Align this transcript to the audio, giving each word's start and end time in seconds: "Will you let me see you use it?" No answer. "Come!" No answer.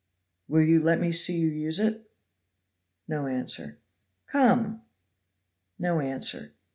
"Will 0.47 0.63
you 0.63 0.79
let 0.79 0.99
me 0.99 1.11
see 1.11 1.37
you 1.37 1.49
use 1.49 1.79
it?" 1.79 2.09
No 3.07 3.27
answer. 3.27 3.77
"Come!" 4.25 4.81
No 5.77 5.99
answer. 5.99 6.55